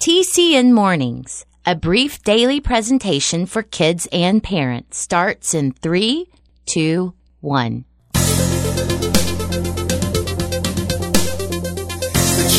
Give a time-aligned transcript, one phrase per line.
[0.00, 6.28] TCN Mornings, a brief daily presentation for kids and parents, starts in three,
[6.64, 7.84] two, one.
[8.12, 8.20] The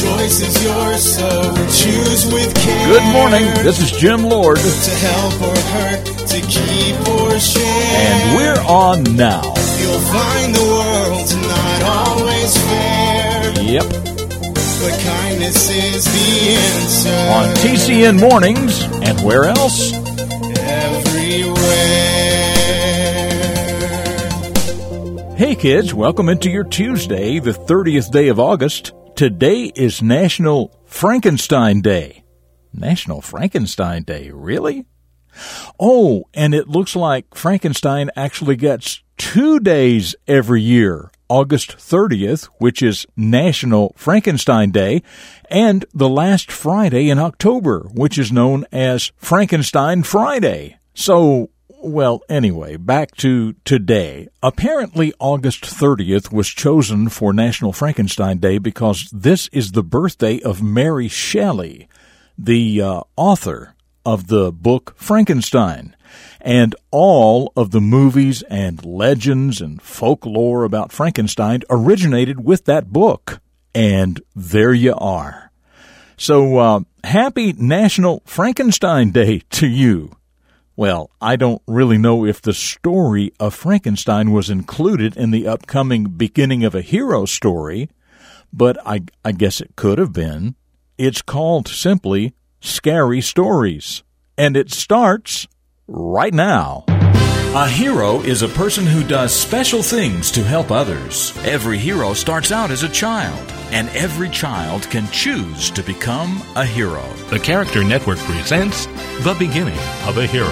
[0.02, 1.30] choice is yours, so
[1.72, 2.88] choose with care.
[2.88, 3.46] Good morning.
[3.64, 7.64] This is Jim Lord, To help or hurt, to keep or share.
[7.64, 9.44] and we're on now.
[9.80, 13.54] You'll find the world's not always fair.
[13.64, 13.86] Yep,
[15.48, 17.10] Kindness is the answer.
[17.32, 19.94] on TCN Mornings, and where else?
[20.60, 21.56] Everywhere.
[25.38, 28.92] Hey kids, welcome into your Tuesday, the 30th day of August.
[29.16, 32.26] Today is National Frankenstein Day.
[32.74, 34.86] National Frankenstein Day, really?
[35.80, 41.10] Oh, and it looks like Frankenstein actually gets two days every year.
[41.30, 45.04] August 30th, which is National Frankenstein Day,
[45.50, 50.78] and the last Friday in October, which is known as Frankenstein Friday.
[50.94, 54.28] So, well, anyway, back to today.
[54.42, 60.62] Apparently, August 30th was chosen for National Frankenstein Day because this is the birthday of
[60.62, 61.88] Mary Shelley,
[62.38, 63.76] the uh, author
[64.08, 65.94] of the book Frankenstein.
[66.40, 73.42] And all of the movies and legends and folklore about Frankenstein originated with that book.
[73.76, 75.52] And there you are.
[76.16, 80.16] So, uh, happy National Frankenstein Day to you.
[80.78, 86.06] Well, I don't really know if the story of Frankenstein was included in the upcoming
[86.06, 87.90] Beginning of a Hero story,
[88.54, 90.56] but I, I guess it could have been.
[90.98, 94.04] It's called simply Scary Stories,
[94.38, 95.48] and it starts
[95.88, 96.86] right now.
[97.56, 101.36] A hero is a person who does special things to help others.
[101.46, 106.66] Every hero starts out as a child, and every child can choose to become a
[106.66, 107.02] hero.
[107.30, 108.86] The Character Network presents
[109.24, 110.52] The Beginning of a Hero.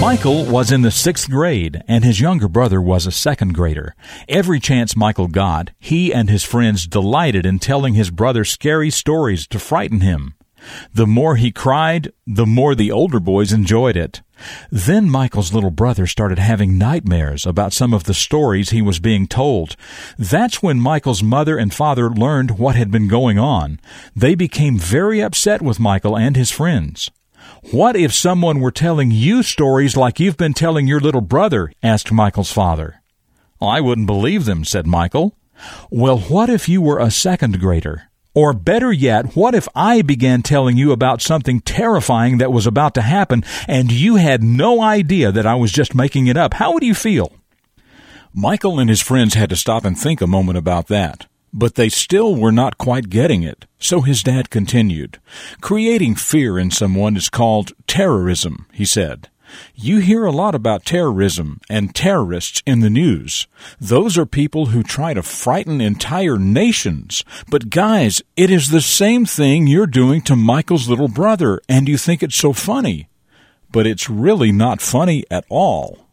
[0.00, 3.96] Michael was in the sixth grade, and his younger brother was a second grader.
[4.28, 9.46] Every chance Michael got, he and his friends delighted in telling his brother scary stories
[9.48, 10.34] to frighten him.
[10.92, 14.22] The more he cried, the more the older boys enjoyed it.
[14.70, 19.26] Then Michael's little brother started having nightmares about some of the stories he was being
[19.26, 19.76] told.
[20.18, 23.80] That's when Michael's mother and father learned what had been going on.
[24.14, 27.10] They became very upset with Michael and his friends.
[27.70, 31.72] What if someone were telling you stories like you've been telling your little brother?
[31.82, 33.02] asked Michael's father.
[33.60, 35.34] I wouldn't believe them, said Michael.
[35.90, 38.07] Well, what if you were a second grader?
[38.38, 42.94] Or better yet, what if I began telling you about something terrifying that was about
[42.94, 46.54] to happen and you had no idea that I was just making it up?
[46.54, 47.32] How would you feel?
[48.32, 51.26] Michael and his friends had to stop and think a moment about that.
[51.52, 55.18] But they still were not quite getting it, so his dad continued.
[55.60, 59.30] Creating fear in someone is called terrorism, he said.
[59.74, 63.46] You hear a lot about terrorism and terrorists in the news.
[63.80, 67.24] Those are people who try to frighten entire nations.
[67.48, 71.98] But guys, it is the same thing you're doing to Michael's little brother, and you
[71.98, 73.08] think it's so funny.
[73.70, 76.06] But it's really not funny at all.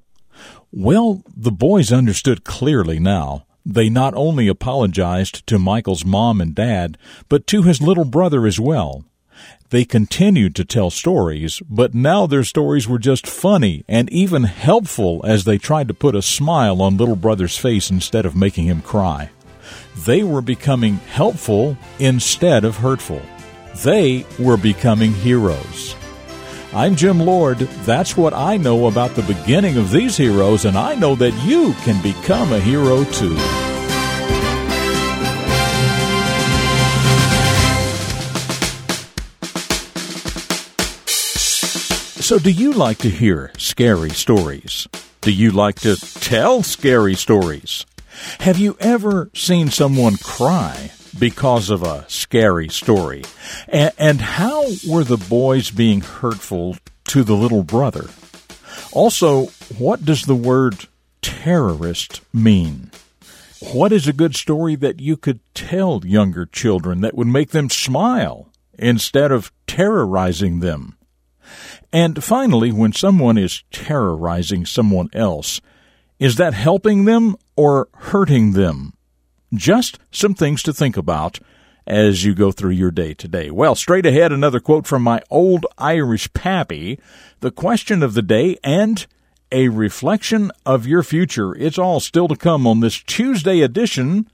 [0.71, 3.45] Well, the boys understood clearly now.
[3.65, 6.97] They not only apologized to Michael's mom and dad,
[7.29, 9.05] but to his little brother as well.
[9.69, 15.21] They continued to tell stories, but now their stories were just funny and even helpful
[15.25, 18.81] as they tried to put a smile on little brother's face instead of making him
[18.81, 19.31] cry.
[20.05, 23.21] They were becoming helpful instead of hurtful.
[23.83, 25.95] They were becoming heroes.
[26.73, 27.57] I'm Jim Lord.
[27.85, 31.73] That's what I know about the beginning of these heroes, and I know that you
[31.83, 33.64] can become a hero too.
[42.25, 44.87] So, do you like to hear scary stories?
[45.21, 47.85] Do you like to tell scary stories?
[48.39, 53.21] Have you ever seen someone cry because of a scary story?
[53.67, 56.77] And, and how were the boys being hurtful
[57.09, 58.09] to the little brother?
[58.91, 60.87] Also, what does the word
[61.21, 62.89] terrorist mean?
[63.71, 67.69] What is a good story that you could tell younger children that would make them
[67.69, 68.49] smile
[68.79, 70.95] instead of terrorizing them?
[71.95, 75.61] And finally, when someone is terrorizing someone else,
[76.19, 78.95] is that helping them or hurting them?
[79.53, 81.39] Just some things to think about
[81.87, 83.49] as you go through your day today.
[83.49, 86.99] Well, straight ahead, another quote from my old Irish pappy,
[87.39, 89.07] the question of the day, and
[89.49, 91.55] a reflection of your future.
[91.55, 94.29] It's all still to come on this Tuesday edition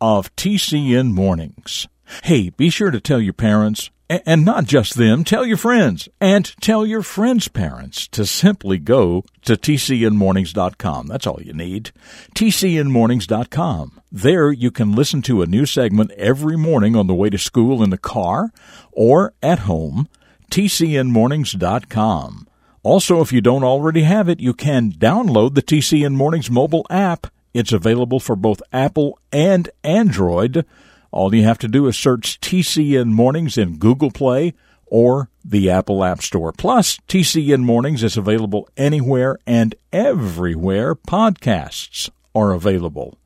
[0.00, 1.86] of TCN Mornings.
[2.24, 6.44] Hey, be sure to tell your parents And not just them, tell your friends and
[6.60, 11.06] tell your friends' parents to simply go to tcnmornings.com.
[11.06, 11.90] That's all you need.
[12.34, 14.00] tcnmornings.com.
[14.12, 17.82] There you can listen to a new segment every morning on the way to school
[17.82, 18.50] in the car
[18.92, 20.08] or at home.
[20.50, 22.46] tcnmornings.com.
[22.84, 27.28] Also, if you don't already have it, you can download the TCN Mornings mobile app.
[27.54, 30.66] It's available for both Apple and Android.
[31.14, 34.52] All you have to do is search TCN Mornings in Google Play
[34.84, 36.50] or the Apple App Store.
[36.50, 43.16] Plus, TCN Mornings is available anywhere and everywhere podcasts are available.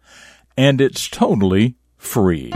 [0.55, 2.53] And it's totally free.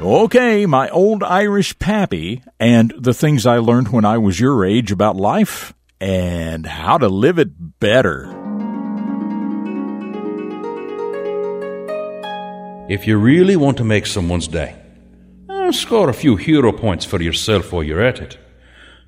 [0.00, 4.90] Okay, my old Irish pappy and the things I learned when I was your age
[4.90, 8.43] about life and how to live it better.
[12.86, 14.76] If you really want to make someone's day,
[15.48, 18.36] eh, score a few hero points for yourself while you're at it.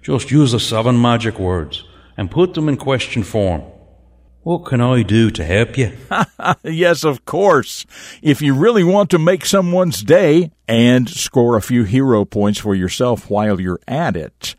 [0.00, 1.84] Just use the seven magic words
[2.16, 3.64] and put them in question form.
[4.44, 5.92] What can I do to help you?
[6.62, 7.84] yes, of course.
[8.22, 12.74] If you really want to make someone's day and score a few hero points for
[12.74, 14.56] yourself while you're at it,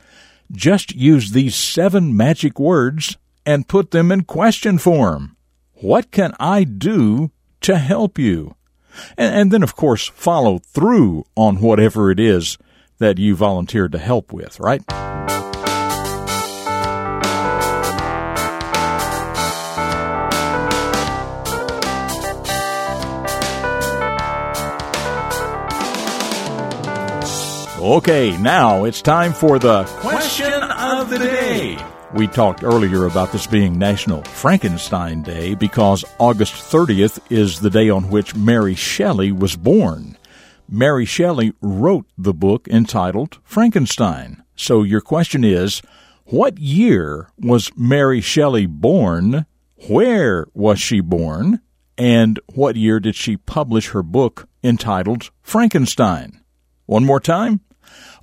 [0.51, 3.17] just use these seven magic words
[3.47, 5.35] and put them in question form.
[5.73, 7.31] What can I do
[7.61, 8.53] to help you?
[9.17, 12.57] And, and then, of course, follow through on whatever it is
[12.99, 14.81] that you volunteered to help with, right?
[27.87, 31.77] Okay, now it's time for the question of the day.
[32.13, 37.89] We talked earlier about this being National Frankenstein Day because August 30th is the day
[37.89, 40.17] on which Mary Shelley was born.
[40.67, 44.43] Mary Shelley wrote the book entitled Frankenstein.
[44.57, 45.81] So your question is,
[46.25, 49.45] what year was Mary Shelley born?
[49.87, 51.61] Where was she born?
[51.97, 56.41] And what year did she publish her book entitled Frankenstein?
[56.85, 57.61] One more time.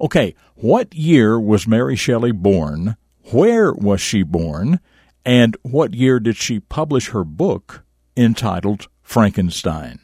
[0.01, 2.97] Okay, what year was Mary Shelley born?
[3.33, 4.81] Where was she born?
[5.25, 7.85] And what year did she publish her book
[8.17, 9.99] entitled Frankenstein?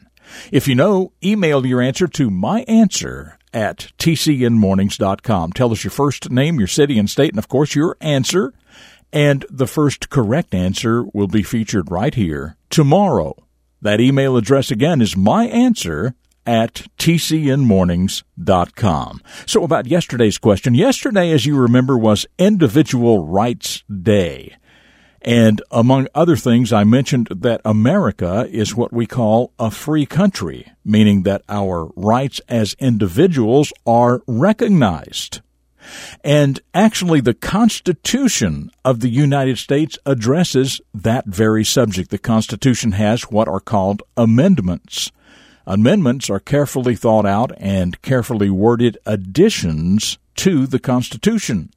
[0.51, 5.53] If you know, email your answer to my answer at tcnmornings.com.
[5.53, 8.53] Tell us your first name, your city and state, and of course your answer.
[9.13, 13.35] And the first correct answer will be featured right here tomorrow.
[13.81, 16.15] That email address again is my answer
[16.45, 19.21] at tcnmornings.com.
[19.45, 20.75] So about yesterday's question.
[20.75, 24.57] Yesterday, as you remember, was Individual Rights Day.
[25.21, 30.71] And among other things, I mentioned that America is what we call a free country,
[30.83, 35.41] meaning that our rights as individuals are recognized.
[36.23, 42.09] And actually, the Constitution of the United States addresses that very subject.
[42.09, 45.11] The Constitution has what are called amendments.
[45.65, 51.69] Amendments are carefully thought out and carefully worded additions to the Constitution.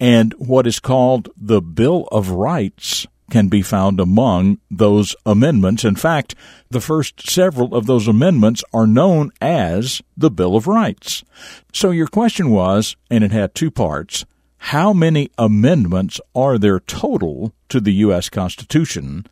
[0.00, 5.84] And what is called the Bill of Rights can be found among those amendments.
[5.84, 6.34] In fact,
[6.70, 11.24] the first several of those amendments are known as the Bill of Rights.
[11.72, 14.24] So your question was, and it had two parts,
[14.58, 18.28] how many amendments are there total to the U.S.
[18.28, 19.26] Constitution,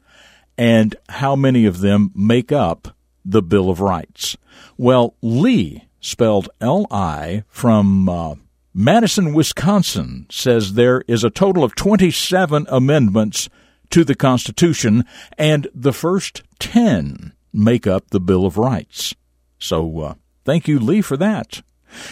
[0.58, 2.95] and how many of them make up
[3.26, 4.36] the Bill of Rights.
[4.78, 8.34] Well, Lee, spelled L I, from uh,
[8.72, 13.48] Madison, Wisconsin, says there is a total of 27 amendments
[13.90, 15.04] to the Constitution,
[15.36, 19.14] and the first 10 make up the Bill of Rights.
[19.58, 20.14] So, uh,
[20.44, 21.62] thank you, Lee, for that.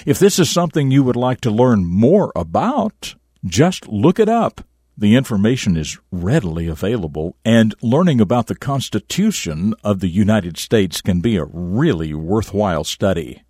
[0.06, 4.62] If this is something you would like to learn more about, just look it up
[4.96, 11.20] the information is readily available, and learning about the Constitution of the United States can
[11.20, 13.42] be a really worthwhile study.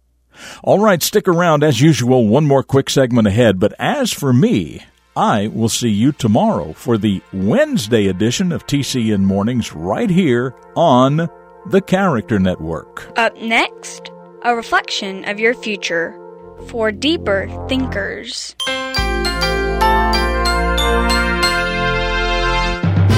[0.63, 4.85] All right, stick around as usual, one more quick segment ahead, but as for me,
[5.17, 11.29] I will see you tomorrow for the Wednesday edition of TCN Mornings right here on
[11.71, 13.13] the Character Network.
[13.17, 14.11] Up next,
[14.43, 16.19] a reflection of your future
[16.67, 18.57] for deeper thinkers.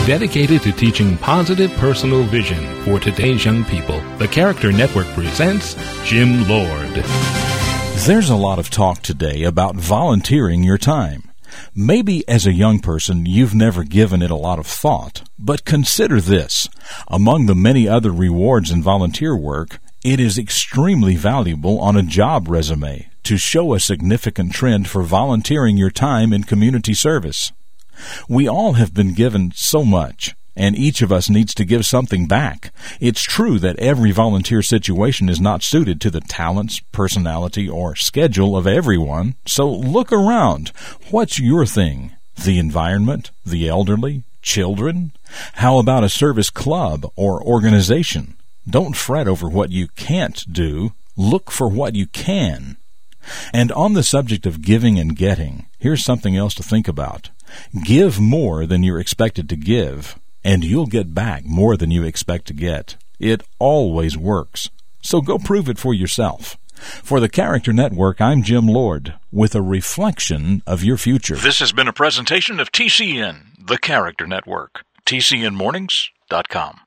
[0.07, 6.47] Dedicated to teaching positive personal vision for today's young people, the Character Network presents Jim
[6.47, 6.93] Lord.
[8.07, 11.33] There's a lot of talk today about volunteering your time.
[11.75, 16.21] Maybe as a young person you've never given it a lot of thought, but consider
[16.21, 16.69] this.
[17.09, 22.47] Among the many other rewards in volunteer work It is extremely valuable on a job
[22.49, 27.51] resume to show a significant trend for volunteering your time in community service.
[28.29, 32.27] We all have been given so much, and each of us needs to give something
[32.27, 32.73] back.
[33.01, 38.57] It's true that every volunteer situation is not suited to the talents, personality, or schedule
[38.57, 40.73] of everyone, so look around.
[41.11, 42.13] What's your thing?
[42.43, 43.31] The environment?
[43.45, 44.23] The elderly?
[44.43, 45.13] Children?
[45.55, 48.37] How about a service club or organization?
[48.69, 50.93] Don't fret over what you can't do.
[51.17, 52.77] Look for what you can.
[53.53, 57.31] And on the subject of giving and getting, here's something else to think about.
[57.85, 62.47] Give more than you're expected to give, and you'll get back more than you expect
[62.47, 62.97] to get.
[63.19, 64.71] It always works.
[65.03, 66.57] So go prove it for yourself.
[66.75, 71.37] For the Character Network, I'm Jim Lord with a reflection of your future.
[71.37, 74.83] This has been a presentation of TCN, the Character Network.
[75.07, 76.81] TCNMornings.com.